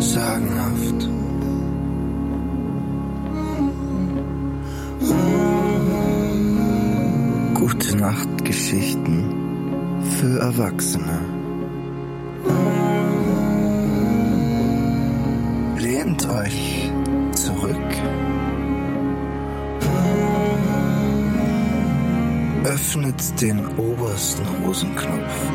[0.00, 1.08] Sagenhaft.
[7.54, 9.24] Gute Nachtgeschichten
[10.18, 11.39] für Erwachsene.
[16.02, 16.90] Lehnt euch
[17.32, 17.76] zurück.
[22.64, 25.50] Öffnet den obersten Hosenknopf.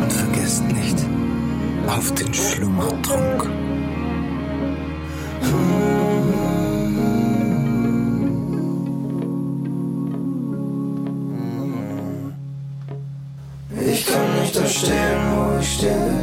[0.00, 0.96] Und vergesst nicht
[1.86, 3.50] auf den Schlummertrunk.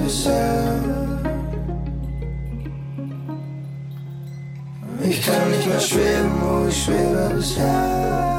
[0.05, 0.81] Bisher.
[5.09, 8.35] Ich kann nicht mehr schweben, wo ich schwebe bisher.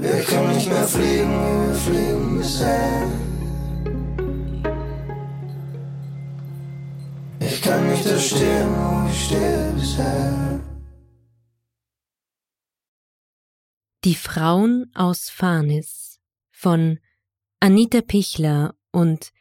[0.00, 3.08] Wir können nicht mehr fliegen, wie wir fliegen bisher.
[7.40, 10.60] Ich kann nicht da stehen, wo ich stehe bisher.
[14.04, 16.18] Die Frauen aus Farnis
[16.50, 16.98] von
[17.62, 19.32] Anita Pichler und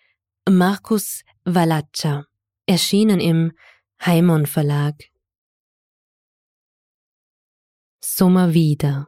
[0.46, 2.26] Markus Valaccia,
[2.66, 3.54] erschienen im
[4.06, 5.06] Heimon Verlag.
[8.04, 9.08] Sommer wieder.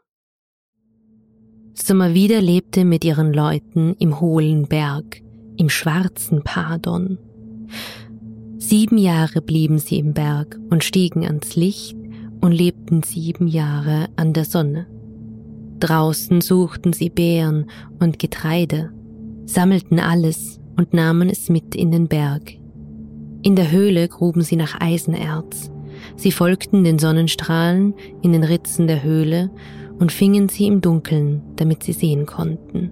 [1.74, 5.22] Sommer wieder lebte mit ihren Leuten im hohlen Berg,
[5.58, 7.18] im schwarzen Pardon.
[8.60, 11.98] Sieben Jahre blieben sie im Berg und stiegen ans Licht
[12.40, 14.88] und lebten sieben Jahre an der Sonne.
[15.82, 18.94] Draußen suchten sie Beeren und Getreide,
[19.46, 22.54] sammelten alles und nahmen es mit in den Berg.
[23.44, 25.72] In der Höhle gruben sie nach Eisenerz.
[26.16, 29.52] Sie folgten den Sonnenstrahlen in den Ritzen der Höhle
[30.00, 32.92] und fingen sie im Dunkeln, damit sie sehen konnten.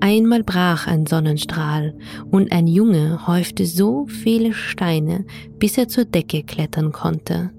[0.00, 1.96] Einmal brach ein Sonnenstrahl
[2.30, 5.24] und ein Junge häufte so viele Steine,
[5.58, 7.50] bis er zur Decke klettern konnte.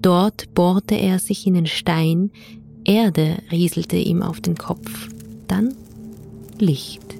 [0.00, 2.30] Dort bohrte er sich in den Stein,
[2.84, 5.08] Erde rieselte ihm auf den Kopf,
[5.46, 5.74] dann
[6.60, 7.16] Licht.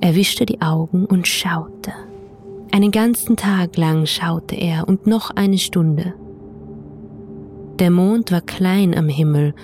[0.00, 1.92] Er wischte die Augen und schaute.
[2.72, 6.14] Einen ganzen Tag lang schaute er und noch eine Stunde.
[7.78, 9.54] Der Mond war klein am Himmel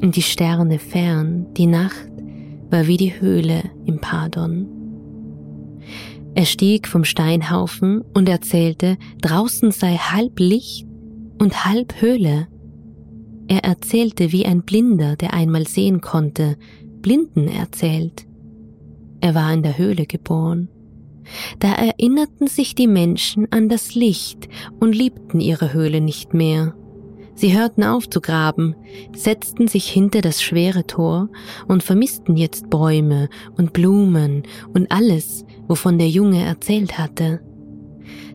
[0.00, 2.08] und die Sterne fern, die Nacht
[2.70, 4.66] war wie die Höhle im Pardon.
[6.34, 10.86] Er stieg vom Steinhaufen und erzählte, draußen sei halb Licht
[11.38, 12.48] und halb Höhle.
[13.48, 16.56] Er erzählte wie ein Blinder, der einmal sehen konnte,
[17.02, 18.26] Blinden erzählt.
[19.20, 20.68] Er war in der Höhle geboren.
[21.58, 24.48] Da erinnerten sich die Menschen an das Licht
[24.80, 26.74] und liebten ihre Höhle nicht mehr.
[27.34, 28.74] Sie hörten auf zu graben,
[29.16, 31.28] setzten sich hinter das schwere Tor
[31.66, 34.42] und vermissten jetzt Bäume und Blumen
[34.74, 37.40] und alles, wovon der Junge erzählt hatte.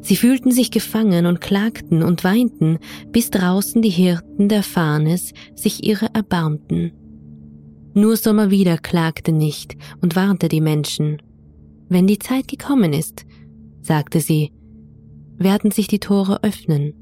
[0.02, 2.80] Sie fühlten sich gefangen und klagten und weinten,
[3.12, 6.94] bis draußen die Hirten der Farnes sich ihre erbarmten.
[7.98, 11.20] Nur Sommer wieder klagte nicht und warnte die Menschen.
[11.90, 13.26] Wenn die Zeit gekommen ist,
[13.82, 14.52] sagte sie,
[15.38, 16.94] werden sich die Tore öffnen.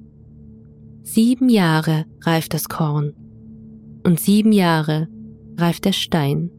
[1.03, 3.11] Sieben Jahre reift das Korn
[4.05, 5.09] und sieben Jahre
[5.57, 6.49] reift der Stein.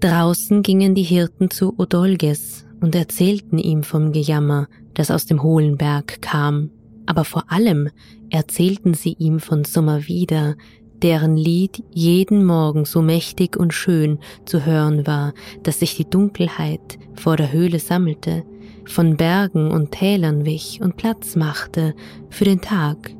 [0.00, 5.76] Draußen gingen die Hirten zu Odolges und erzählten ihm vom Gejammer, das aus dem hohlen
[5.76, 6.70] Berg kam,
[7.04, 7.90] aber vor allem
[8.30, 10.56] erzählten sie ihm von Sommerwieder,
[11.02, 16.98] deren Lied jeden Morgen so mächtig und schön zu hören war, dass sich die Dunkelheit
[17.14, 18.44] vor der Höhle sammelte,
[18.84, 21.94] von Bergen und Tälern wich und Platz machte
[22.30, 23.14] für den Tag,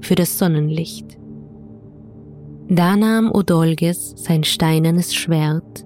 [0.00, 1.16] für das Sonnenlicht.
[2.68, 5.84] Da nahm Odolges sein steinernes Schwert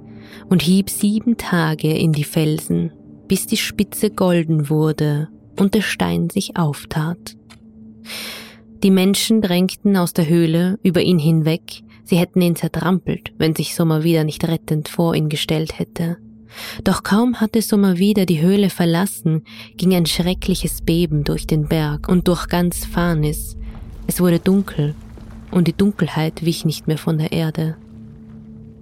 [0.48, 2.92] und hieb sieben Tage in die Felsen,
[3.28, 5.28] bis die Spitze golden wurde
[5.58, 7.36] und der Stein sich auftat.
[8.82, 13.74] Die Menschen drängten aus der Höhle über ihn hinweg, sie hätten ihn zertrampelt, wenn sich
[13.74, 16.16] Sommer wieder nicht rettend vor ihn gestellt hätte.
[16.82, 19.44] Doch kaum hatte Sommer wieder die Höhle verlassen,
[19.76, 23.58] ging ein schreckliches Beben durch den Berg und durch ganz Farnis.
[24.06, 24.94] Es wurde dunkel,
[25.50, 27.76] und die Dunkelheit wich nicht mehr von der Erde.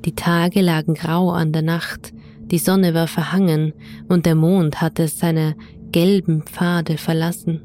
[0.05, 3.73] Die Tage lagen grau an der Nacht, die Sonne war verhangen,
[4.09, 5.57] und der Mond hatte seine
[5.91, 7.63] gelben Pfade verlassen.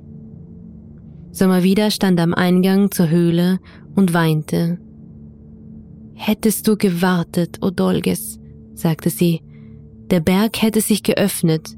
[1.33, 3.59] Sommerwieder stand am Eingang zur Höhle
[3.95, 4.77] und weinte.
[6.13, 8.39] Hättest du gewartet, Odolges,
[8.75, 9.41] sagte sie,
[10.11, 11.75] der Berg hätte sich geöffnet,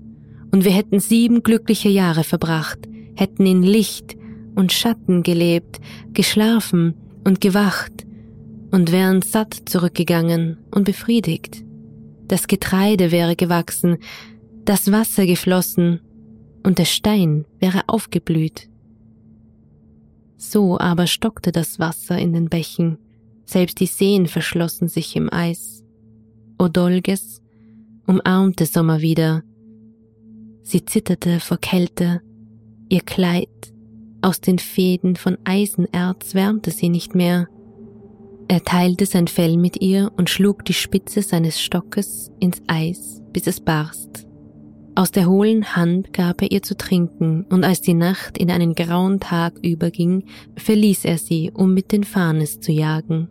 [0.52, 2.80] und wir hätten sieben glückliche Jahre verbracht,
[3.16, 4.18] hätten in Licht
[4.56, 5.80] und Schatten gelebt,
[6.12, 6.94] geschlafen
[7.24, 8.06] und gewacht
[8.72, 11.64] und wären satt zurückgegangen und befriedigt.
[12.28, 14.00] Das Getreide wäre gewachsen,
[14.66, 16.02] das Wasser geflossen
[16.64, 18.70] und der Stein wäre aufgeblüht.
[20.52, 22.98] So aber stockte das Wasser in den Bächen,
[23.46, 25.84] selbst die Seen verschlossen sich im Eis.
[26.58, 27.42] Odolges
[28.08, 29.44] umarmte Sommer wieder.
[30.62, 32.22] Sie zitterte vor Kälte,
[32.90, 33.50] ihr Kleid
[34.22, 37.48] aus den Fäden von Eisenerz wärmte sie nicht mehr.
[38.48, 43.46] Er teilte sein Fell mit ihr und schlug die Spitze seines Stockes ins Eis, bis
[43.46, 44.26] es barst.
[44.98, 48.76] Aus der hohlen Hand gab er ihr zu trinken, und als die Nacht in einen
[48.76, 50.24] grauen Tag überging,
[50.56, 53.28] verließ er sie, um mit den Fahnes zu jagen.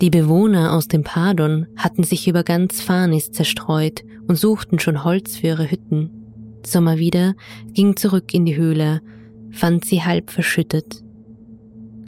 [0.00, 5.36] Die Bewohner aus dem Pardon hatten sich über ganz Fanis zerstreut und suchten schon Holz
[5.36, 6.10] für ihre Hütten.
[6.66, 7.34] Sommer wieder
[7.72, 9.00] ging zurück in die Höhle,
[9.52, 11.04] fand sie halb verschüttet.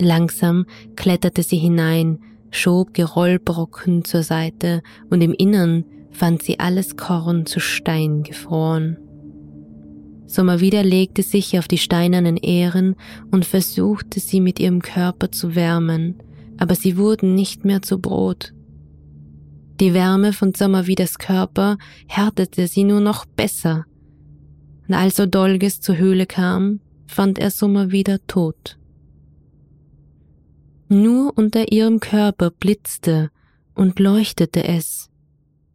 [0.00, 0.66] Langsam
[0.96, 2.18] kletterte sie hinein,
[2.50, 8.96] schob Gerollbrocken zur Seite und im Innern fand sie alles Korn zu Stein gefroren.
[10.26, 12.94] Sommer wieder legte sich auf die steinernen Ähren
[13.32, 16.22] und versuchte sie mit ihrem Körper zu wärmen,
[16.56, 18.52] aber sie wurden nicht mehr zu Brot.
[19.80, 23.86] Die Wärme von Sommerwieders Körper härtete sie nur noch besser.
[24.86, 28.78] Und als Odolges zur Höhle kam, fand er Sommerwieder tot.
[30.88, 33.30] Nur unter ihrem Körper blitzte
[33.74, 35.09] und leuchtete es,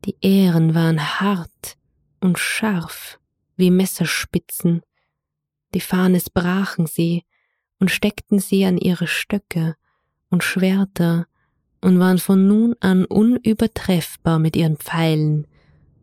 [0.05, 1.77] die Ähren waren hart
[2.21, 3.19] und scharf
[3.55, 4.81] wie Messerspitzen.
[5.73, 7.23] Die Fahnes brachen sie
[7.79, 9.75] und steckten sie an ihre Stöcke
[10.29, 11.25] und Schwerter
[11.81, 15.47] und waren von nun an unübertreffbar mit ihren Pfeilen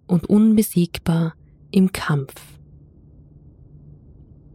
[0.07, 1.35] und unbesiegbar
[1.71, 2.35] im Kampf.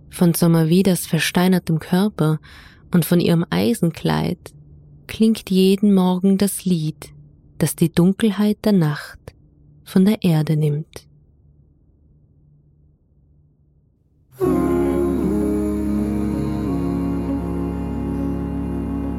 [0.10, 2.40] Von Sommerwieders versteinertem Körper
[2.94, 4.54] und von ihrem Eisenkleid
[5.08, 7.14] klingt jeden Morgen das Lied,
[7.60, 9.37] das die Dunkelheit der Nacht
[9.88, 11.08] von der Erde nimmt.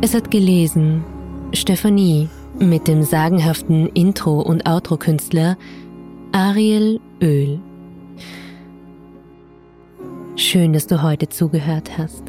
[0.00, 1.02] Es hat gelesen
[1.54, 2.28] Stephanie
[2.58, 5.56] mit dem sagenhaften Intro- und Outro-Künstler
[6.32, 7.58] Ariel Öl.
[10.36, 12.24] Schön, dass du heute zugehört hast.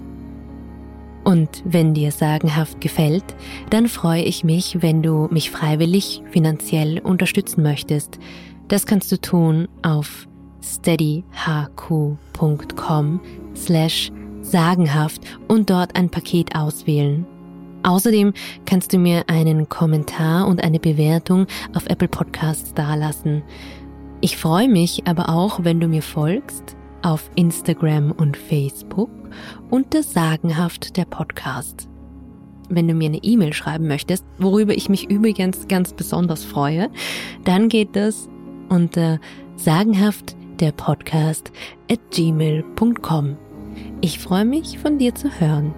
[1.30, 3.24] Und wenn dir sagenhaft gefällt,
[3.70, 8.18] dann freue ich mich, wenn du mich freiwillig finanziell unterstützen möchtest.
[8.68, 10.28] Das kannst du tun auf
[10.64, 11.28] steadyhq.com
[13.56, 14.12] slash
[14.42, 17.28] sagenhaft und dort ein Paket auswählen.
[17.84, 18.34] Außerdem
[18.66, 23.44] kannst du mir einen Kommentar und eine Bewertung auf Apple Podcasts dalassen.
[24.20, 29.10] Ich freue mich aber auch, wenn du mir folgst auf Instagram und Facebook
[29.70, 31.88] unter Sagenhaft der Podcast.
[32.70, 36.90] Wenn du mir eine E-Mail schreiben möchtest, worüber ich mich übrigens ganz besonders freue,
[37.44, 38.30] dann geht das
[38.70, 39.20] unter
[39.56, 41.52] sagenhaft der Podcast
[41.92, 43.38] at gmail.com.
[44.02, 45.74] Ich freue mich, von dir zu hören.